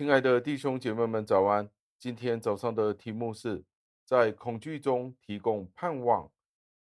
[0.00, 1.68] 亲爱的弟兄姐妹们，早安！
[1.98, 3.62] 今天早上的题目是
[4.02, 6.32] 在恐惧中提供盼望。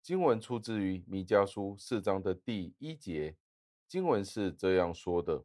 [0.00, 3.36] 经文出自于弥迦书四章的第一节，
[3.88, 5.44] 经文是这样说的：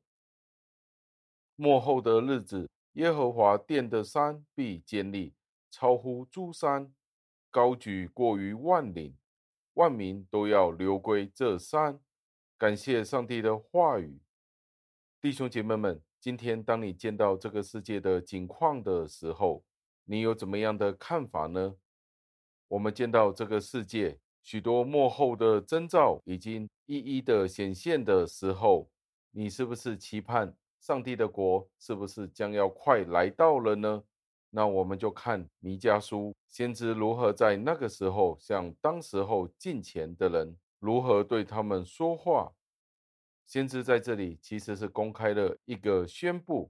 [1.55, 5.33] 末后的日子，耶和华殿的山必坚立，
[5.71, 6.93] 超乎诸山，
[7.49, 9.17] 高举过于万岭，
[9.73, 11.99] 万民都要流归这山。
[12.55, 14.21] 感谢上帝的话语，
[15.19, 15.99] 弟兄姐妹们。
[16.19, 19.63] 今天，当你见到这个世界的景况的时候，
[20.05, 21.75] 你有怎么样的看法呢？
[22.67, 28.89] 我们见到这个世界许多幕后的征兆已经一一的显现的时候，
[29.31, 34.03] 你是不是期盼上帝的国是不是将要快来到了呢？
[34.49, 42.53] 那我们就看弥迦书先知如何在那个时候向当时候近前的人如何对他们说话。
[43.47, 46.69] 先知在这里其实是公开了一个宣布，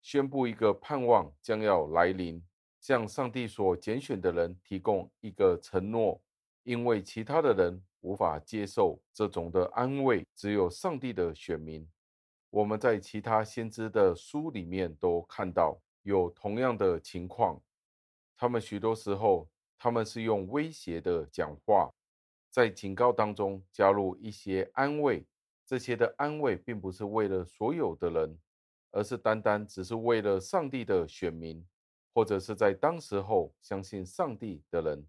[0.00, 2.40] 宣布一个盼望将要来临，
[2.80, 6.22] 向上帝所拣选的人提供一个承诺，
[6.62, 11.84] 因为其他的人无法接受这种的安慰，只有上帝的选民。
[12.50, 17.60] 我们在其他先知的书里面都看到有同样的情况，
[18.36, 21.92] 他们许多时候他们是用威胁的讲话，
[22.48, 25.26] 在警告当中加入一些安慰。
[25.72, 28.38] 这些的安慰并不是为了所有的人，
[28.90, 31.66] 而是单单只是为了上帝的选民，
[32.12, 35.08] 或者是在当时候相信上帝的人。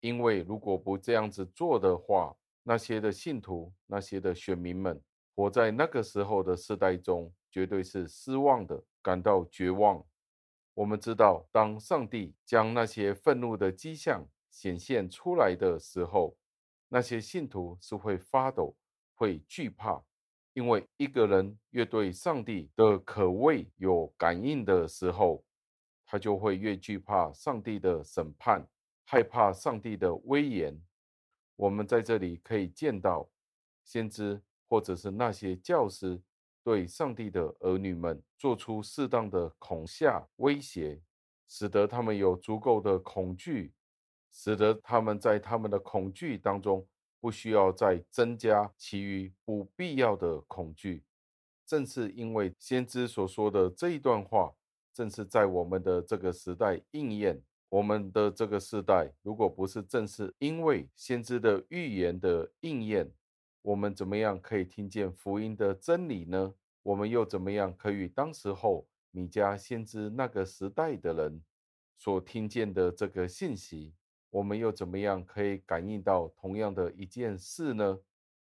[0.00, 5.00] 因为如果不这样子做的话，那些的信徒、那些的选民们，
[5.36, 10.04] 活在那个时候的世代中，绝对是失望的，感到绝望。
[10.74, 16.36] 我们知道，当上帝将那些愤怒的迹象显现出来的时候，
[16.88, 18.74] 那些信徒是会发抖。
[19.14, 20.02] 会惧怕，
[20.52, 25.44] 因为一个人越对上帝的可畏有感应的时候，
[26.04, 28.66] 他就会越惧怕上帝的审判，
[29.04, 30.80] 害怕上帝的威严。
[31.56, 33.28] 我们在这里可以见到，
[33.84, 36.20] 先知或者是那些教师
[36.62, 41.00] 对上帝的儿女们做出适当的恐吓威胁，
[41.46, 43.72] 使得他们有足够的恐惧，
[44.32, 46.86] 使得他们在他们的恐惧当中。
[47.24, 51.02] 不需要再增加其余不必要的恐惧。
[51.64, 54.52] 正是因为先知所说的这一段话，
[54.92, 57.42] 正是在我们的这个时代应验。
[57.70, 63.10] 我们的这个时代，如果不是正是因为先知的预言的应验，
[63.62, 66.52] 我们怎么样可以听见福音的真理呢？
[66.82, 71.42] 我们又怎么样可以当时候米迦先知那个时代的人
[71.96, 73.94] 所听见的这个信息？
[74.34, 78.00] 我们又怎么样可以感应到同样的一件事呢？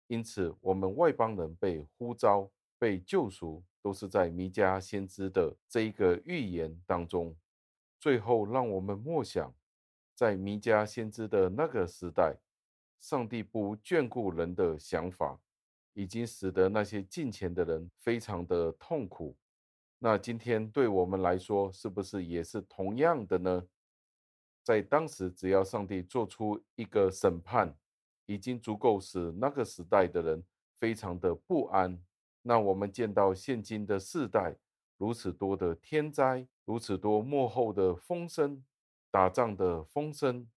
[0.07, 2.49] 因此，我们外邦人被呼召、
[2.79, 7.35] 被救赎，都是在弥迦先知的这一个预言当中。
[7.99, 9.53] 最后，让我们默想，
[10.13, 12.37] 在弥迦先知的那个时代，
[13.01, 15.37] 上帝不眷顾人的想法，
[15.93, 19.35] 已经使得那些近前的人非常的痛苦。
[19.99, 23.67] 那今天对我们来说，是不是也是同样的呢？
[24.65, 27.77] 在当时，只要上帝做出一个审判，
[28.25, 30.43] 已经足够使那个时代的人
[30.79, 32.03] 非常的不安。
[32.41, 34.55] 那我们见到现今的世代
[34.97, 38.65] 如此多的天灾，如此多幕后的风声、
[39.11, 40.49] 打仗的风声，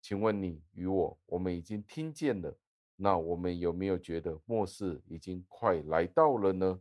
[0.00, 2.58] 请问你与我，我们已经听见了，
[2.96, 6.80] 那我们有没有觉得末世已经快来到了呢？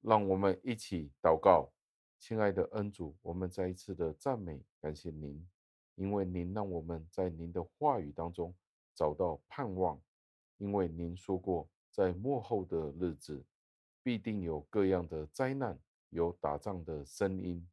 [0.00, 1.70] 让我们一起祷告，
[2.18, 5.46] 亲爱的恩主，我们再一次的赞美感谢您。
[5.98, 8.54] 因为您让我们在您的话语当中
[8.94, 10.00] 找到盼望，
[10.58, 13.44] 因为您说过，在末后的日子，
[14.00, 15.76] 必定有各样的灾难，
[16.10, 17.68] 有打仗的声音。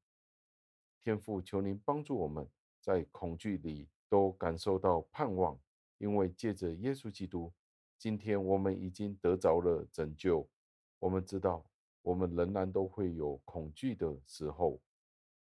[1.03, 2.49] 天父，求您帮助我们
[2.81, 5.59] 在恐惧里都感受到盼望，
[5.99, 7.53] 因为借着耶稣基督，
[7.95, 10.49] 今天我们已经得着了拯救。
[10.97, 11.63] 我们知道，
[12.01, 14.81] 我们仍然都会有恐惧的时候，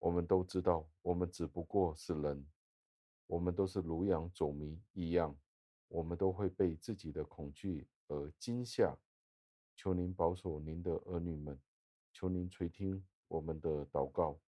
[0.00, 2.44] 我们都知道，我们只不过是人。
[3.26, 5.36] 我们都是如羊走迷一样，
[5.88, 8.96] 我们都会被自己的恐惧而惊吓。
[9.74, 11.60] 求您保守您的儿女们，
[12.12, 14.38] 求您垂听我们的祷告，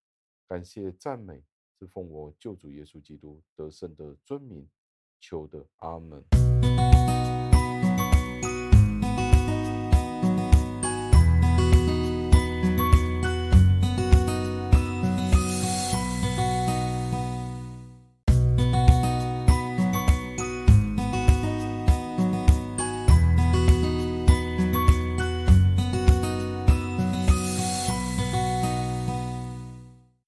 [0.46, 1.44] 感谢赞美，
[1.78, 4.68] 是奉我救主耶稣基督得胜的尊名
[5.20, 6.47] 求的，阿门。